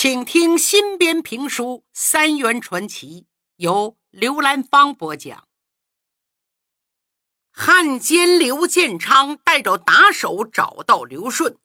[0.00, 3.22] 请听新编评书《三元传奇》，
[3.56, 5.48] 由刘兰芳播讲。
[7.50, 11.58] 汉奸刘建昌带着打手找到刘顺，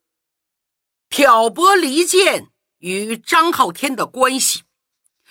[1.09, 2.49] 挑拨离间
[2.79, 4.63] 与张浩天的关系，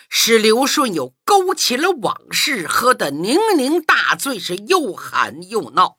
[0.08, 5.96] 使刘顺又勾起了往事，喝得酩酊大醉，是又喊又闹。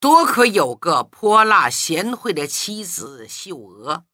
[0.00, 4.06] 多可有个泼辣贤惠的妻子秀娥。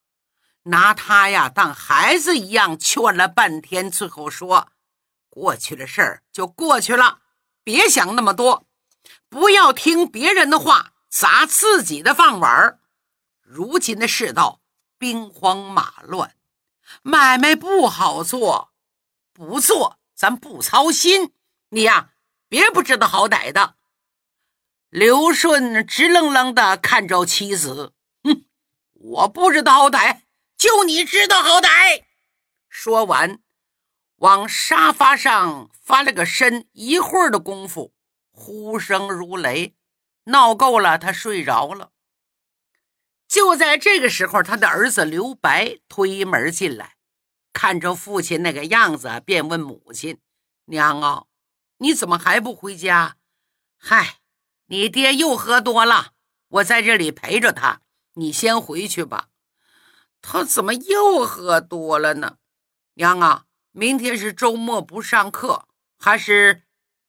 [0.67, 4.69] 拿他呀当孩子一样劝了半天，最后说
[5.29, 7.19] ：“过去的事儿就过去了，
[7.63, 8.67] 别想那么多，
[9.29, 12.79] 不要听别人的话，砸自己的饭碗。
[13.41, 14.61] 如今的世道
[14.97, 16.35] 兵荒马乱，
[17.03, 18.73] 买卖不好做，
[19.33, 21.33] 不做咱不操心。
[21.69, 22.09] 你呀，
[22.49, 23.75] 别不知道好歹的。”
[24.89, 28.45] 刘顺直愣愣的看着妻子，哼，
[28.93, 30.21] 我不知道好歹。
[30.57, 32.03] 就你知道好歹！
[32.69, 33.39] 说完，
[34.17, 37.93] 往沙发上翻了个身，一会儿的功夫，
[38.31, 39.75] 呼声如雷，
[40.25, 41.91] 闹够了，他睡着了。
[43.27, 46.95] 就在这个时候，他的儿子刘白推门进来，
[47.51, 50.19] 看着父亲那个样子，便问母亲
[50.65, 51.25] ：“娘啊，
[51.79, 53.17] 你怎么还不回家
[53.77, 54.19] ？”“嗨，
[54.67, 56.13] 你爹又喝多了，
[56.47, 57.81] 我在这里陪着他，
[58.13, 59.29] 你先回去吧。”
[60.27, 62.37] 他怎么又喝多了呢？
[62.95, 65.67] 娘啊，明天是周末，不上课，
[65.99, 66.63] 还是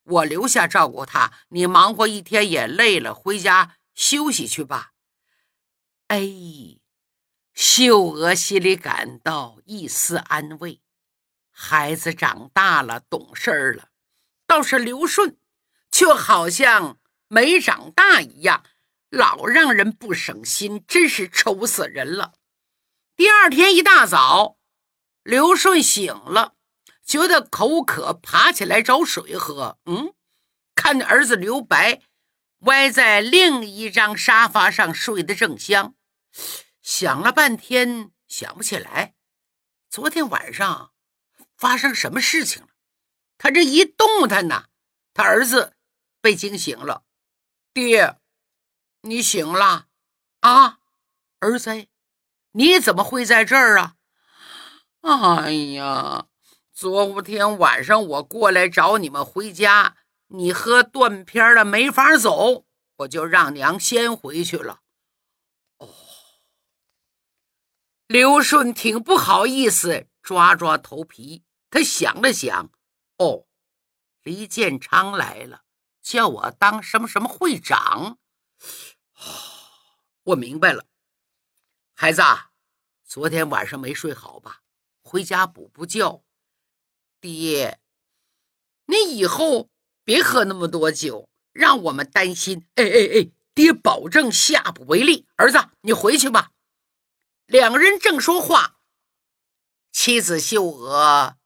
[0.04, 1.32] 我留下照顾他？
[1.48, 4.92] 你忙活一天也累了，回家休息去吧。
[6.08, 6.28] 哎，
[7.54, 10.82] 秀娥心里感到一丝安慰，
[11.50, 13.88] 孩子长大了，懂事儿了。
[14.46, 15.38] 倒是刘顺，
[15.90, 18.62] 却好像没长大一样，
[19.08, 22.34] 老让人不省心，真是愁死人了。
[23.16, 24.58] 第二天一大早，
[25.22, 26.54] 刘顺醒了，
[27.02, 29.78] 觉得口渴，爬起来找水喝。
[29.86, 30.14] 嗯，
[30.74, 32.02] 看儿子刘白
[32.58, 35.94] 歪在另一张沙发上睡得正香，
[36.82, 39.14] 想了半天想不起来，
[39.88, 40.92] 昨天晚上
[41.56, 42.68] 发生什么事情了。
[43.38, 44.66] 他这一动弹呢，
[45.14, 45.74] 他儿子
[46.20, 47.04] 被惊醒了。
[47.72, 48.18] 爹，
[49.00, 49.86] 你醒了
[50.40, 50.80] 啊，
[51.38, 51.88] 儿子。
[52.58, 53.96] 你怎么会在这儿啊？
[55.02, 56.26] 哎呀，
[56.72, 59.94] 昨天晚上我过来找你们回家，
[60.28, 62.64] 你喝断片了，没法走，
[62.96, 64.80] 我就让娘先回去了。
[65.76, 65.88] 哦，
[68.06, 72.70] 刘顺挺不好意思，抓抓头皮，他想了想，
[73.18, 73.44] 哦，
[74.22, 75.60] 李建昌来了，
[76.00, 78.16] 叫我当什么什么会长。
[80.22, 80.86] 我明白了。
[81.98, 82.20] 孩子，
[83.06, 84.60] 昨天晚上没睡好吧？
[85.00, 86.22] 回家补补觉。
[87.22, 87.80] 爹，
[88.84, 89.70] 你以后
[90.04, 92.66] 别喝那么多酒，让我们担心。
[92.74, 95.26] 哎哎哎，爹保证下不为例。
[95.36, 96.50] 儿子，你回去吧。
[97.46, 98.76] 两个人正说话，
[99.90, 101.38] 妻子秀娥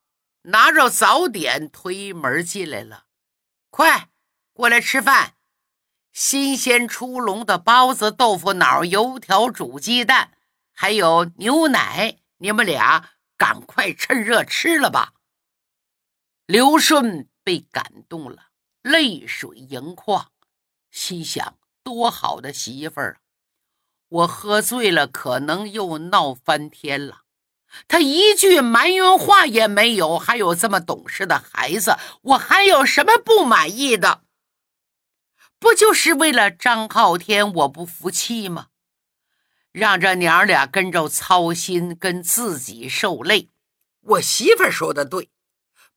[0.42, 3.06] 拿着早点推门进来了。
[3.70, 4.10] 快
[4.52, 5.36] 过来吃饭，
[6.12, 10.32] 新鲜出笼的包子、豆腐脑、油条、煮鸡蛋。
[10.72, 15.12] 还有牛奶，你们俩赶快趁热吃了吧。
[16.46, 18.48] 刘顺被感动了，
[18.82, 20.32] 泪水盈眶，
[20.90, 23.20] 心想：多好的媳妇儿！
[24.08, 27.22] 我喝醉了，可能又闹翻天了。
[27.86, 34.24] 他一句埋怨话也没有，还有这么懂事的孩子，我还有什么不满意的？
[35.60, 38.69] 不就是为了张浩天，我不服气吗？
[39.72, 43.48] 让这娘俩跟着操心，跟自己受累。
[44.00, 45.30] 我媳妇说的对，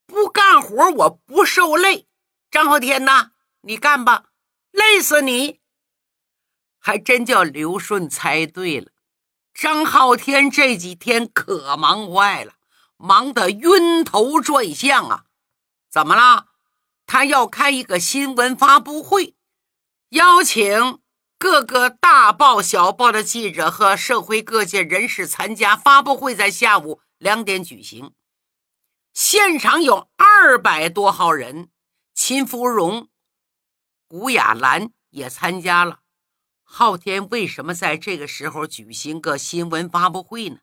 [0.06, 2.08] 不干活我不受累。
[2.52, 3.32] 张浩天呐，
[3.62, 4.26] 你干吧，
[4.72, 5.60] 累死你！
[6.78, 8.92] 还真叫刘顺猜对了。
[9.54, 12.54] 张浩天这几天可忙坏了，
[12.98, 15.26] 忙得晕头转向啊！
[15.90, 16.48] 怎么了？
[17.06, 19.36] 他要开一个新闻发布会，
[20.10, 21.00] 邀请。
[21.44, 28.14] 各个大报小报的记者和社会各界人士参加发布会，在下午两点举行。
[29.14, 31.68] 现场有二百多号人，
[32.14, 33.10] 秦芙蓉、
[34.08, 36.00] 古雅兰也参加了。
[36.64, 40.60] 昊天为什么在这个时候举行个新闻发布会呢？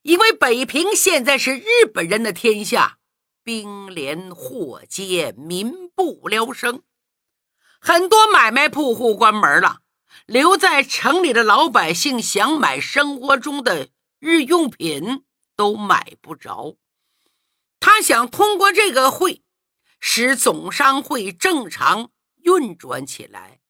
[0.00, 2.96] 因为北平现在是日本人的天下，
[3.44, 6.84] 兵连祸结，民不聊生，
[7.78, 9.80] 很多买卖铺户关门了。
[10.26, 13.88] 留在城里的老百姓想买生活中的
[14.18, 15.24] 日用品
[15.56, 16.76] 都买不着。
[17.80, 19.42] 他想通过这个会，
[19.98, 22.10] 使总商会正常
[22.44, 23.60] 运转起来，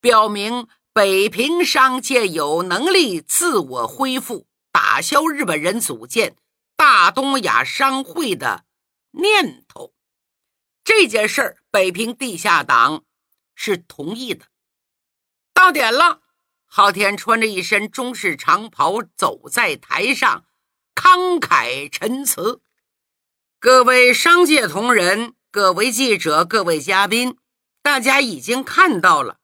[0.00, 6.36] 表明北平商界有能力自我恢复，打消日本人组建
[6.76, 8.64] 大东亚商会的
[9.10, 9.92] 念头。
[10.84, 13.04] 这件事儿，北平地下党
[13.54, 14.46] 是同意的。
[15.58, 16.20] 到点了，
[16.66, 20.44] 昊天穿着一身中式长袍走在台上，
[20.94, 22.60] 慷慨陈词
[23.58, 27.36] ：“各位商界同仁，各位记者，各位嘉宾，
[27.82, 29.38] 大家已经看到了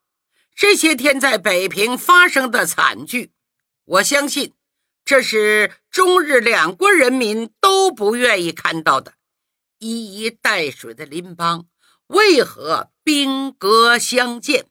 [0.55, 3.33] 这些天在北平发生的惨剧。
[3.85, 4.55] 我相信，
[5.05, 9.15] 这是中日两国人民都不愿意看到的。”
[9.81, 11.67] 一衣带水的邻邦
[12.07, 14.67] 为何兵戈相见？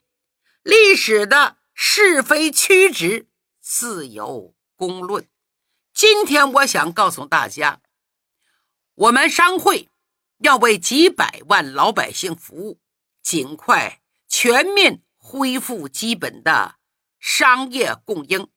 [0.64, 3.28] 历史的是非曲直
[3.60, 5.28] 自有公论。
[5.92, 7.82] 今天我想告诉大家，
[8.94, 9.90] 我们商会
[10.38, 12.80] 要为几百万老百姓服务，
[13.22, 16.76] 尽快全面恢复基本的
[17.20, 18.48] 商业供应。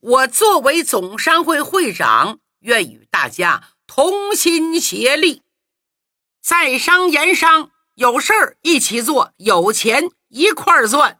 [0.00, 5.42] 我作为总商会会长，愿与大家同心协力。
[6.40, 11.18] 在商言商，有事儿一起做，有钱一块儿赚。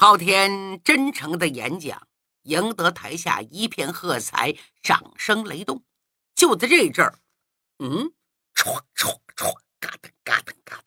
[0.00, 2.06] 昊天真诚的演讲
[2.44, 5.82] 赢得台下一片喝彩，掌声雷动。
[6.36, 7.18] 就在这阵儿，
[7.80, 8.12] 嗯，
[8.54, 10.82] 唰唰唰，嘎噔嘎噔嘎噔，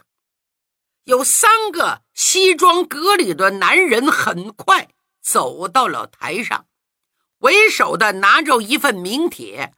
[1.03, 4.87] 有三个西装革履的男人很快
[5.21, 6.67] 走到了台上，
[7.39, 9.73] 为首的拿着一份名帖。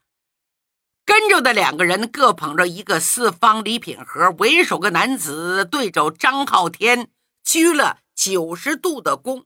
[1.06, 7.09] 跟着的两个人各捧着一个四方礼品盒，为首个男子对着张浩天
[7.44, 9.45] 鞠了九十度的躬。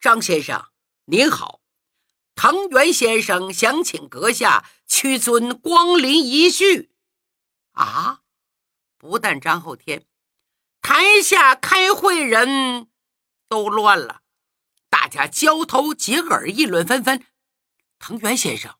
[0.00, 0.68] 张先生
[1.04, 1.60] 您好，
[2.34, 6.90] 藤原先生想请阁下屈尊光临一叙。
[7.72, 8.22] 啊！
[8.98, 10.04] 不但张浩天，
[10.82, 12.88] 台下开会人
[13.48, 14.20] 都乱了，
[14.90, 17.24] 大家交头接耳，议论纷纷。
[17.98, 18.76] 藤原先生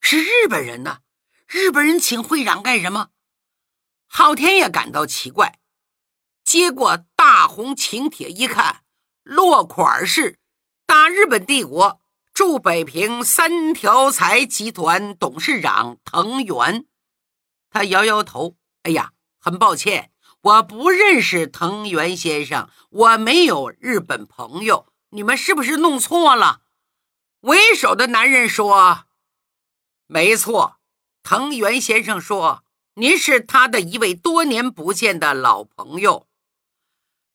[0.00, 1.00] 是日本人呢。
[1.46, 3.10] 日本人请会长干什么？
[4.06, 5.60] 昊天也感到奇怪。
[6.54, 8.84] 接过大红请帖一看，
[9.24, 10.38] 落款是
[10.86, 12.00] “大日本帝国
[12.32, 16.86] 驻北平三条财集团董事长藤原”。
[17.70, 18.54] 他摇摇头
[18.84, 19.10] ：“哎呀，
[19.40, 20.12] 很抱歉，
[20.42, 24.86] 我不认识藤原先生，我没有日本朋友。
[25.10, 26.60] 你们是不是弄错了？”
[27.42, 29.06] 为首的男人说
[30.06, 30.76] ：“没错。”
[31.24, 32.62] 藤原先生说
[32.94, 36.28] ：“您是他的一位多年不见的老朋友，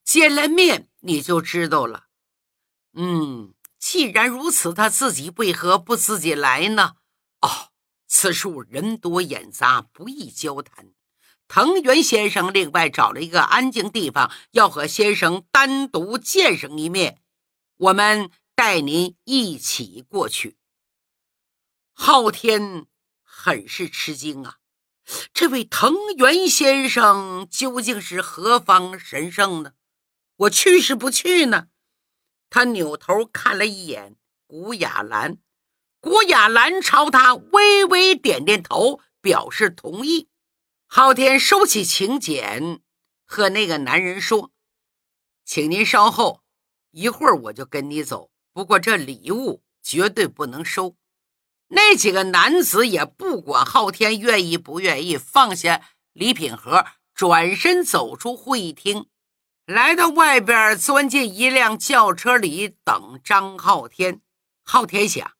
[0.10, 2.08] 见了面你就知道了。”
[2.98, 6.96] 嗯，既然如此，他自己为何不自己来呢？
[7.42, 7.70] 哦，
[8.08, 10.88] 此处人多眼杂，不易交谈。
[11.48, 17.22] 藤原先生另外找了一个安静地方，要和先生单独见上一面。
[17.78, 20.58] 我们带您一起过去。
[21.94, 22.88] 昊天。
[23.24, 24.58] 很是吃惊啊！
[25.34, 29.72] 这位藤原先生究竟是何方神圣呢？
[30.39, 31.68] 我去是不去呢？
[32.50, 34.15] 他扭头看了一眼
[34.47, 35.38] 古雅兰，
[36.00, 40.29] 古雅兰朝他微微点点头，表示同意。
[40.88, 42.79] 昊天收起请柬，
[43.25, 44.51] 和那个男人说
[45.43, 46.41] ：“请您稍后，
[46.91, 48.31] 一会儿我就跟你走。
[48.53, 50.96] 不过这礼物绝对不能收。”
[51.67, 55.81] 那几个男子也不管昊天愿意不愿意，放下
[56.13, 59.08] 礼品盒，转身走出会议厅，
[59.70, 64.20] 来到外边，钻进一辆轿车里等张昊天。
[64.64, 65.34] 昊天想：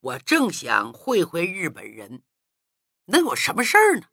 [0.00, 2.24] 我正想会会日本人，
[3.04, 4.06] 能有什么事儿呢？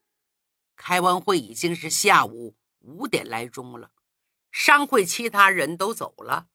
[0.76, 3.90] 开完会已经是下午五点来钟了，
[4.52, 6.46] 商会其他人都走了。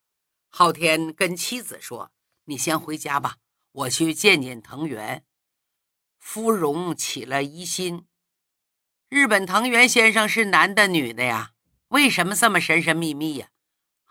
[0.48, 2.12] 昊天跟妻子说
[2.46, 3.38] ：“你先回家吧。”
[3.72, 5.24] 我去见见藤原，
[6.20, 8.06] 芙蓉起了疑心。
[9.08, 11.54] 日本藤原先生是男的女的呀？
[11.90, 13.50] 为什么这么神神秘秘呀？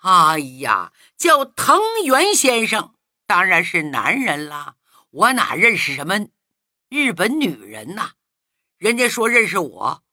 [0.01, 2.95] 哎呀，叫藤原先生
[3.25, 4.75] 当然是男人啦。
[5.11, 6.27] 我哪认识什么
[6.87, 8.11] 日本女人呐？
[8.77, 10.03] 人家说认识我，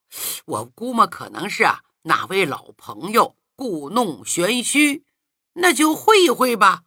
[0.46, 5.04] 我估摸可能是啊哪位老朋友故弄玄虚，
[5.52, 6.82] 那就会一会吧。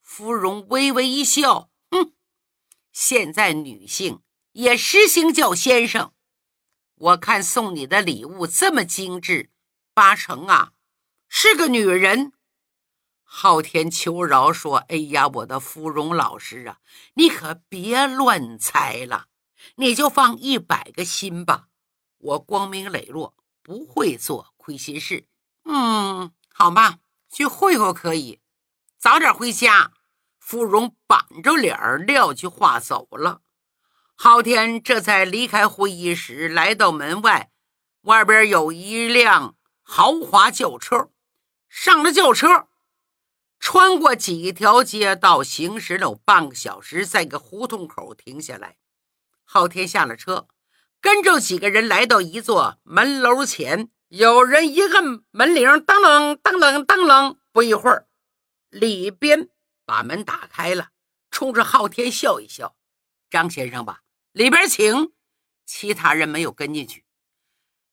[0.00, 1.70] 芙蓉微微一笑。
[1.90, 2.12] 哼
[2.92, 4.20] 现在女性
[4.52, 6.12] 也实行叫先生。
[6.96, 9.50] 我看送你的礼物这么精致，
[9.94, 10.72] 八成啊
[11.28, 12.32] 是个女人。
[13.22, 16.78] 昊天求饶说：“哎呀，我的芙蓉老师啊，
[17.14, 19.26] 你可别乱猜了。
[19.76, 21.68] 你就放一百个心吧。
[22.18, 25.26] 我光明磊落，不会做亏心事。
[25.64, 26.98] 嗯，好吧，
[27.30, 28.40] 去会会可以。
[28.98, 29.92] 早点回家。
[30.38, 33.42] 芙蓉板着脸撂句话走了。
[34.16, 37.50] 昊天这才离开会议室，来到门外。
[38.02, 41.10] 外边有一辆豪华轿车，
[41.68, 42.68] 上了轿车，
[43.58, 48.78] 穿过几条街道，行驶了半个小时，在一个胡同口停下来。
[49.44, 50.48] 昊天下了车，
[51.00, 58.08] 跟着几个人来到一座门楼前，有人一摁门铃，当啷当啷当啷，不一会儿，
[58.70, 59.50] 里边
[59.84, 60.90] 把门打开了，
[61.30, 62.76] 冲着昊天笑一笑
[63.28, 65.12] ：“张先生吧，里边请。”
[65.66, 67.04] 其他人没有跟进去。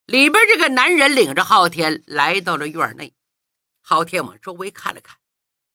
[0.09, 3.13] 里边这个男人领着昊天来到了院内，
[3.79, 5.19] 昊天往周围看了看，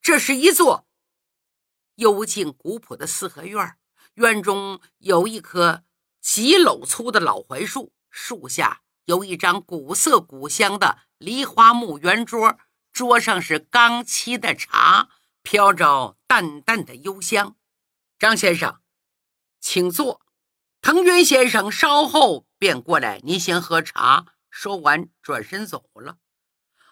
[0.02, 0.88] 这是一座
[1.94, 3.76] 幽静古朴的四合院。
[4.14, 5.84] 院中有一棵
[6.20, 12.58] 几篓粗的老槐树，树下有一张古色古香的梨花木圆桌，
[12.92, 15.10] 桌上是刚沏的茶，
[15.44, 17.54] 飘着淡淡的幽香。
[18.18, 18.80] 张先生，
[19.60, 20.22] 请坐。
[20.82, 24.25] 藤原先生稍后便过来，您先喝茶。
[24.49, 26.16] 说完，转身走了。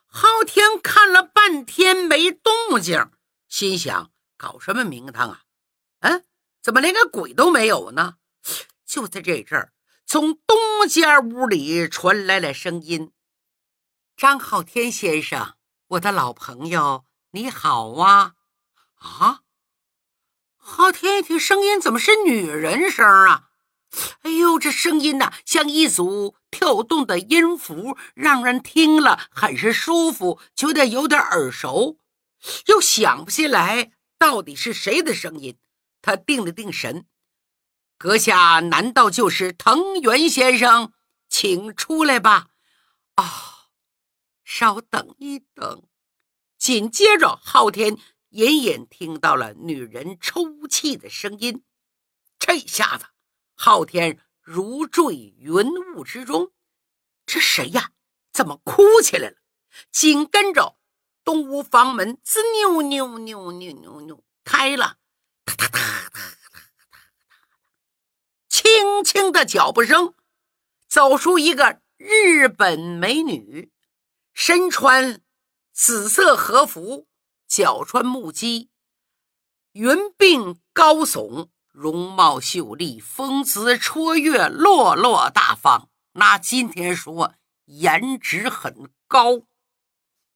[0.05, 3.11] 昊天看了半天没动静，
[3.49, 5.45] 心想：搞什么名堂啊？
[6.01, 6.27] 嗯。
[6.61, 8.17] 怎么连个鬼都没有呢？
[8.85, 9.73] 就在这阵儿，
[10.05, 13.11] 从东间屋里传来了声音
[14.15, 18.35] ：“张昊天先生，我的老朋友，你好啊！”
[19.01, 19.41] 啊！
[20.59, 23.52] 昊天一听声音，怎么是女人声啊？
[24.23, 31.99] 哎呦，这声音呐，像一组跳动的音符，让人听了很是舒服，觉得有点耳熟，
[32.67, 35.59] 又想不起来到底是谁的声音。
[36.01, 37.07] 他定了定神，
[37.97, 40.93] 阁下难道就是藤原先生？
[41.29, 42.49] 请出来吧。
[43.15, 43.69] 啊，
[44.43, 45.85] 稍等一等。
[46.59, 47.97] 紧接着，昊天
[48.31, 51.63] 隐隐听到了女人抽泣的声音。
[52.39, 53.07] 这下子，
[53.55, 56.53] 昊天如坠云雾之中。
[57.27, 57.93] 这谁呀？
[58.33, 59.37] 怎么哭起来了？
[59.91, 60.79] 紧跟着，
[61.23, 64.99] 东屋房门吱扭扭扭扭扭扭开了。
[65.45, 66.61] 哒哒哒哒哒哒哒
[68.49, 70.15] 轻轻的脚步声，
[70.89, 73.71] 走出一个日本美女，
[74.33, 75.23] 身穿
[75.73, 77.07] 紫色和服，
[77.47, 78.71] 脚穿木屐，
[79.73, 85.91] 云鬓高耸，容貌秀丽，风姿绰约，落落大方。
[86.13, 89.43] 那今天说，颜值很高。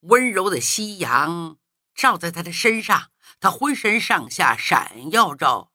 [0.01, 1.59] 温柔的夕阳
[1.95, 3.13] 照在她的身上。
[3.39, 5.71] 他浑身上下闪耀着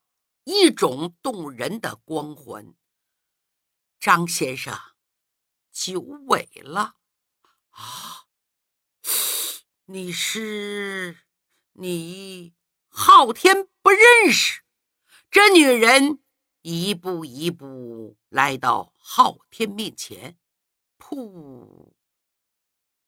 [0.46, 2.74] 一种动人的光环。
[4.00, 4.76] 张先生，
[5.72, 6.96] 久违了
[7.70, 8.26] 啊！
[9.86, 11.18] 你是
[11.74, 12.56] 你？
[12.88, 14.61] 昊天不认识
[15.32, 16.20] 这女人，
[16.62, 20.38] 一步一步来到昊天面前，
[21.00, 21.94] 噗，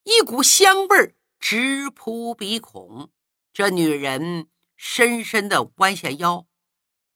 [0.03, 3.11] 一股香味儿直扑鼻孔。
[3.51, 6.47] 这女人深深的弯下腰，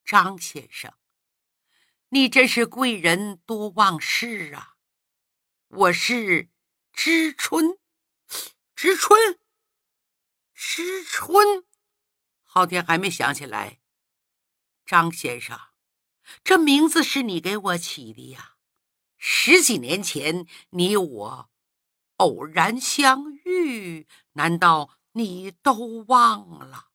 [0.04, 0.94] 张先生，
[2.10, 4.76] 你真是贵人多忘事啊！
[5.70, 6.50] 我是
[6.92, 7.80] 知春，
[8.76, 9.40] 知春，
[10.54, 11.66] 知春。
[12.44, 13.80] 昊天还没想起来，
[14.88, 15.60] 张先生，
[16.46, 18.54] 这名字是你给我起的呀？
[19.18, 21.50] 十几年前你我
[22.16, 24.92] 偶然相遇，难道？
[25.14, 26.90] 你都忘了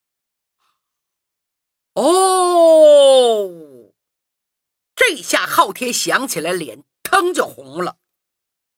[1.95, 3.93] 哦！
[4.95, 7.99] 这下昊天想起来，脸腾就红了。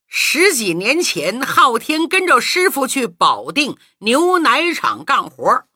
[0.07, 5.69] 十几年前，昊天跟着师傅去保定牛奶厂干活。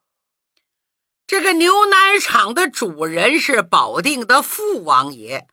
[1.28, 5.46] 这个牛奶厂的主人是保定的富王爷，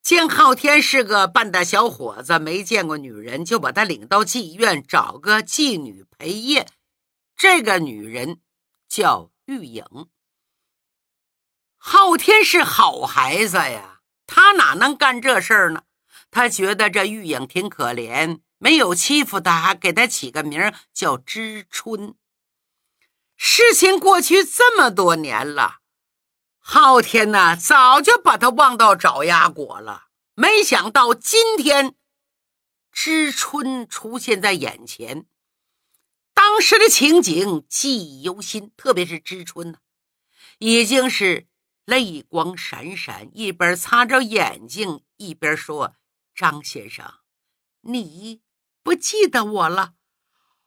[0.00, 6.66] 见昊天是个半大小伙子，没见过女人，就把他领到妓院找个妓女陪夜。
[7.36, 8.40] 这个女人
[8.88, 9.84] 叫玉影。
[11.76, 15.82] 昊天是好孩子呀，他哪能干这事儿呢？
[16.30, 22.14] 他觉得这玉影挺可怜，没有欺负他，给他起个名叫知春。
[23.40, 25.76] 事情过去这么多年了，
[26.58, 30.08] 昊天呐早就把他忘到爪牙国了。
[30.34, 31.94] 没想到今天，
[32.90, 35.26] 知春出现在眼前。
[36.34, 39.78] 当时的情景记忆犹新，特别是知春呢，
[40.58, 41.46] 已经是
[41.84, 45.94] 泪光闪闪，一边擦着眼睛，一边说
[46.34, 47.14] ：“张先生，
[47.82, 48.42] 你
[48.82, 49.94] 不记得我了？”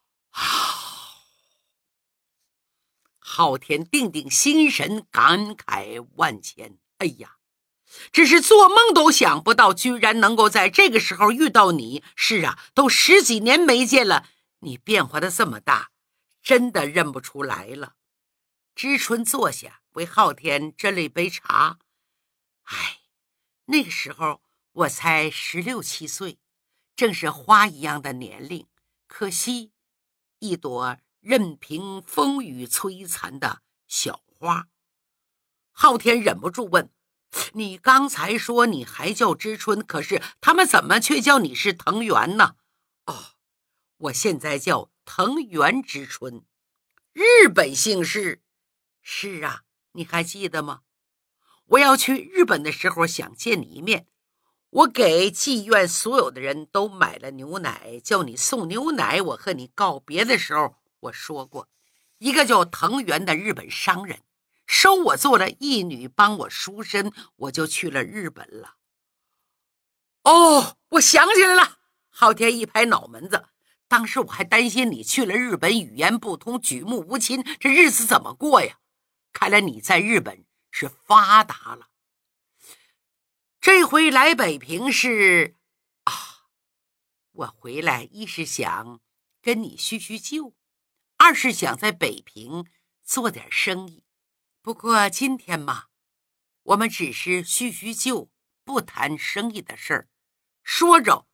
[0.31, 0.80] 啊！
[3.33, 6.77] 昊天定定心神，感慨万千。
[6.97, 7.37] 哎呀，
[8.11, 12.03] 只是做梦都想不到，居然能够在这个时候遇到你。
[12.13, 14.27] 是啊，都十几年没见了，
[14.59, 15.91] 你变化的这么大，
[16.43, 17.93] 真的认不出来了。
[18.75, 21.79] 知春坐下，为昊天斟了一杯茶。
[22.63, 22.99] 哎，
[23.67, 24.41] 那个时候
[24.73, 26.37] 我才十六七岁，
[26.97, 28.67] 正是花一样的年龄。
[29.07, 29.71] 可惜，
[30.39, 30.97] 一朵。
[31.21, 34.67] 任凭风雨摧残的小花，
[35.71, 36.89] 昊天忍不住问
[37.53, 42.55] ：“你刚才说你还叫知春，可是他们怎么却叫你是藤原呢
[43.05, 43.35] ？”“哦，
[43.97, 46.43] 我现在叫藤原知春，
[47.13, 48.41] 日本姓氏。
[49.03, 49.61] ”“是啊，
[49.91, 50.81] 你还记得吗？
[51.65, 54.07] 我要去日本的时候想见你一面，
[54.71, 59.21] 我给妓院所有的人都买了牛奶，叫你送牛奶。
[59.21, 61.69] 我和你告别的时候。”我说过，
[62.19, 64.21] 一个叫藤原的日本商人
[64.67, 68.75] 收我做了义女，帮我赎身，我就去了日本了。
[70.23, 71.79] 哦，我想起来了。
[72.09, 73.47] 昊天一拍脑门子，
[73.87, 78.77] 当时我还担心你去了日本语言不通，举目无亲，这日子怎么过呀？
[79.33, 81.87] 看来你在日本是发达了。
[83.59, 85.55] 这回来北平是
[86.03, 86.13] 啊，
[87.31, 88.99] 我回来一是想
[89.41, 90.53] 跟你叙叙旧。
[91.23, 92.65] 二是想在北平
[93.03, 94.03] 做点生意，
[94.63, 95.85] 不过今天嘛，
[96.63, 98.31] 我们只是叙叙旧，
[98.63, 100.09] 不谈生意的事儿。
[100.63, 101.27] 说着，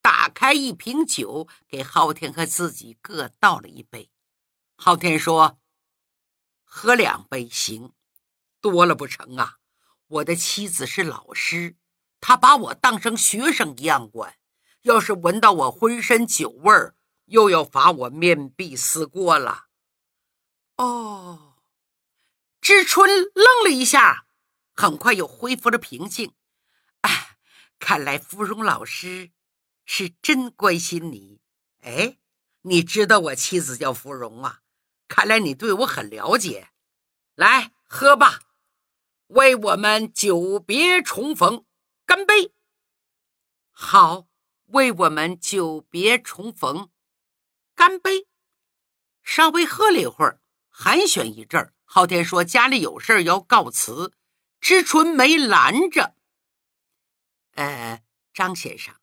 [0.00, 4.12] 打开一瓶酒，给昊天和自己各倒了一杯。
[4.76, 5.58] 昊天说
[6.62, 7.92] ：“喝两杯行，
[8.60, 9.56] 多了不成啊？
[10.06, 11.74] 我的妻子是老师，
[12.20, 14.36] 她把我当成学生一样管，
[14.82, 16.94] 要是闻到我浑身酒味儿。”
[17.32, 19.68] 又要罚我面壁思过了。
[20.76, 21.56] 哦，
[22.60, 24.26] 知春愣了一下，
[24.74, 26.34] 很快又恢复了平静。
[27.00, 27.38] 哎，
[27.78, 29.30] 看来芙蓉老师
[29.86, 31.40] 是真关心你。
[31.80, 32.18] 哎，
[32.62, 34.60] 你知道我妻子叫芙蓉啊？
[35.08, 36.68] 看来你对我很了解。
[37.34, 38.40] 来，喝吧，
[39.28, 41.64] 为我们久别重逢
[42.04, 42.52] 干杯。
[43.70, 44.28] 好，
[44.66, 46.90] 为我们久别重逢。
[47.82, 48.28] 干杯！
[49.24, 51.74] 稍微喝了一会儿，寒暄一阵儿。
[51.82, 54.14] 昊天说：“家里有事要告辞。”
[54.62, 56.14] 知春没拦着。
[57.54, 58.94] 呃，张先生，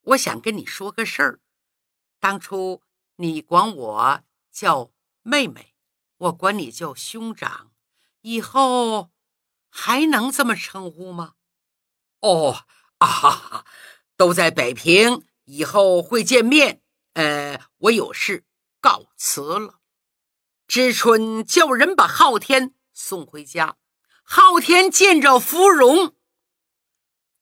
[0.00, 1.40] 我想跟你说个事儿。
[2.18, 2.82] 当初
[3.14, 4.90] 你管我叫
[5.22, 5.76] 妹妹，
[6.16, 7.70] 我管你叫兄长，
[8.22, 9.12] 以后
[9.68, 11.36] 还能这么称呼吗？
[12.18, 12.64] 哦
[12.98, 13.64] 啊，
[14.16, 16.82] 都在北平，以后会见面。
[17.14, 18.44] 呃，我有事
[18.80, 19.80] 告辞了。
[20.68, 23.76] 知春叫人把昊天送回家。
[24.22, 26.14] 昊天见着芙蓉，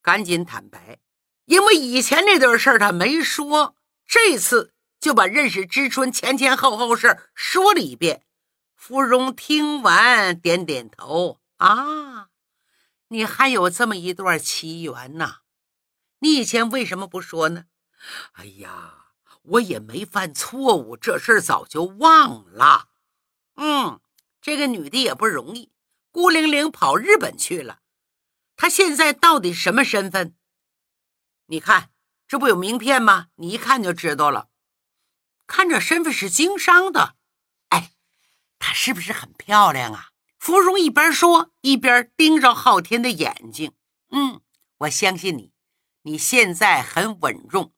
[0.00, 1.00] 赶紧坦白，
[1.44, 3.76] 因为以前那段事儿他没说，
[4.06, 8.24] 这次就把认识知春前前后后事说了一遍。
[8.74, 12.30] 芙蓉听完点点头：“啊，
[13.08, 15.40] 你还有这么一段奇缘呐？
[16.20, 17.64] 你以前为什么不说呢？”
[18.32, 19.07] 哎呀。
[19.50, 22.88] 我也没犯错误，这事早就忘了。
[23.56, 24.00] 嗯，
[24.40, 25.72] 这个女的也不容易，
[26.10, 27.80] 孤零零跑日本去了。
[28.56, 30.36] 她现在到底什么身份？
[31.46, 31.90] 你看，
[32.26, 33.28] 这不有名片吗？
[33.36, 34.48] 你一看就知道了。
[35.46, 37.16] 看这身份是经商的。
[37.70, 37.92] 哎，
[38.58, 40.10] 她是不是很漂亮啊？
[40.38, 43.72] 芙蓉一边说一边盯着昊天的眼睛。
[44.10, 44.40] 嗯，
[44.78, 45.52] 我相信你，
[46.02, 47.72] 你现在很稳重。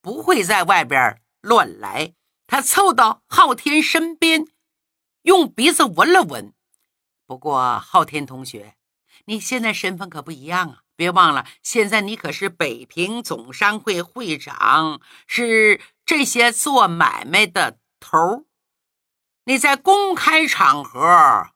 [0.00, 2.14] 不会在外边乱来。
[2.46, 4.46] 他凑到昊天身边，
[5.22, 6.52] 用鼻子闻了闻。
[7.26, 8.74] 不过，昊天同学，
[9.26, 10.82] 你现在身份可不一样啊！
[10.96, 18.46] 别忘了，现在你可是北平总商会会长，是这些做买卖的头
[19.44, 21.50] 你在公开场合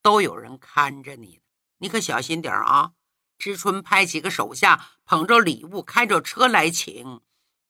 [0.00, 1.40] 都有人看着你，
[1.78, 2.92] 你可小心点啊！
[3.36, 7.20] 知春派几个手下捧着礼物，开着车来请。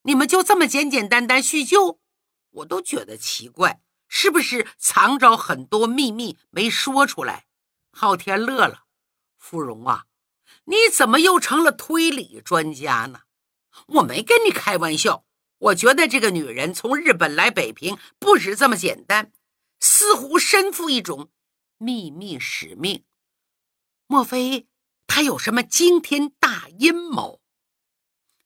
[0.02, 2.00] 你们就这么简简单单叙旧，
[2.50, 7.46] 我都觉得奇怪，是不是藏着很多秘密没说出来？
[7.90, 8.84] 昊天乐了，
[9.36, 10.06] 芙蓉啊，
[10.64, 13.22] 你怎么又成了推理专家呢？
[13.86, 15.24] 我没跟你开玩笑，
[15.58, 19.32] 我觉得这个女人从日本来北平不止这么简单，
[19.80, 21.30] 似乎身负一种
[21.76, 23.04] 秘密使命。
[24.06, 24.66] 莫非
[25.06, 27.40] 他有什么惊天大阴谋。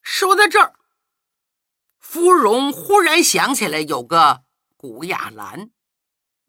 [0.02, 0.74] 说到这儿，
[2.12, 4.44] 芙蓉忽然想起来有个
[4.76, 5.70] 古雅兰。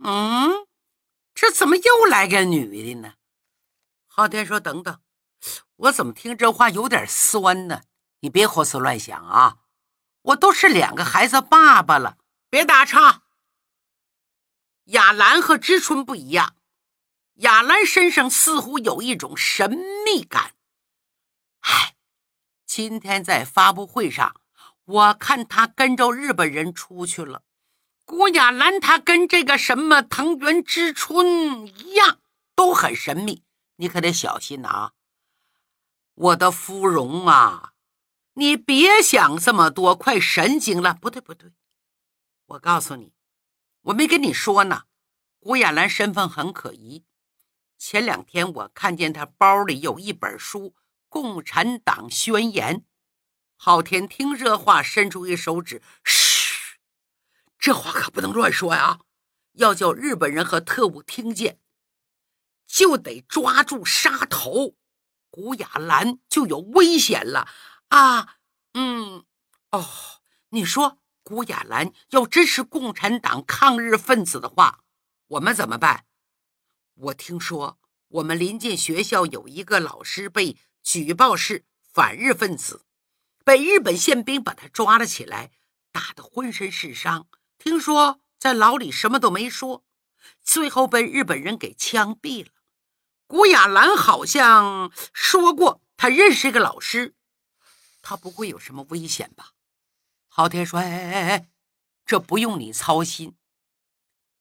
[0.03, 0.67] 嗯，
[1.33, 3.13] 这怎么又来个女的呢？
[4.07, 4.99] 昊天说：“等等，
[5.77, 7.83] 我怎么听这话有点酸呢？
[8.19, 9.59] 你别胡思乱想啊！
[10.23, 12.17] 我都是两个孩子爸爸了，
[12.49, 13.21] 别打岔。
[14.87, 16.57] 雅兰和知春不一样，
[17.35, 19.71] 雅兰身上似乎有一种神
[20.05, 20.55] 秘感。
[21.61, 21.95] 哎，
[22.65, 24.41] 今天在发布会上，
[24.85, 27.43] 我看他跟着日本人出去了。
[28.05, 32.19] 古雅兰她跟这个什么藤原知春一样，
[32.53, 33.43] 都很神秘。”
[33.77, 34.91] 你可得小心啊，
[36.13, 37.73] 我的芙蓉啊！
[38.33, 40.93] 你别想这么多，快神经了！
[40.93, 41.51] 不对不对，
[42.45, 43.13] 我告诉你，
[43.81, 44.83] 我没跟你说呢。
[45.39, 47.03] 古雅兰身份很可疑。
[47.77, 50.69] 前两天我看见她包里有一本书
[51.09, 52.77] 《共产党宣言》。
[53.65, 56.79] 昊天听这话，伸出一手指：“嘘，
[57.57, 58.99] 这话可不能乱说呀！
[59.53, 61.61] 要叫日本人和特务听见。”
[62.67, 64.75] 就得抓住杀头，
[65.29, 67.47] 古雅兰就有危险了
[67.87, 68.35] 啊！
[68.73, 69.23] 嗯，
[69.71, 69.87] 哦，
[70.49, 74.83] 你说古雅兰要真是共产党抗日分子的话，
[75.27, 76.03] 我们怎么办？
[76.95, 82.81] 我听说我们临近学校有一个老师被举报是反日分子，
[83.43, 85.51] 被日本宪兵把他抓了起来，
[85.91, 87.27] 打得浑身是伤。
[87.57, 89.83] 听说在牢里什么都没说。
[90.41, 92.51] 最后被日本人给枪毙了。
[93.27, 97.15] 古雅兰好像说过，他认识一个老师，
[98.01, 99.51] 他不会有什么危险吧？
[100.27, 101.49] 昊天说：“哎哎哎，
[102.05, 103.35] 这不用你操心。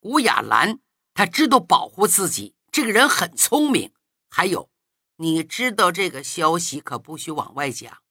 [0.00, 0.80] 古雅兰
[1.14, 3.92] 他知道保护自己，这个人很聪明。
[4.28, 4.70] 还有，
[5.16, 8.01] 你知道这个消息可不许往外讲，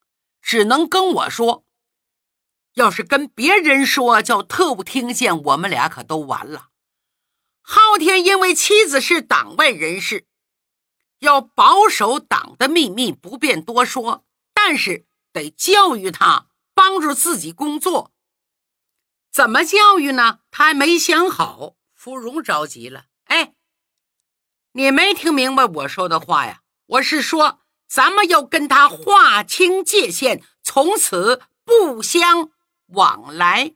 [0.42, 1.66] 只能跟我说。
[2.74, 6.70] 要是跟别人说，叫特务听见，我们俩可都完了。”
[7.64, 10.26] 昊天因为妻子是党外人士，
[11.20, 14.26] 要保守党的秘密，不便多说。
[14.54, 18.12] 但是得教育他，帮助自己工作。
[19.32, 20.40] 怎么教育呢？
[20.50, 21.76] 他还没想好。
[21.94, 23.54] 芙蓉着急了：“哎，
[24.74, 26.64] 你没听明白我说的话呀？
[26.88, 27.61] 我是说，
[27.94, 32.50] 咱们要跟他划清界限，从此不相
[32.88, 33.74] 往来。”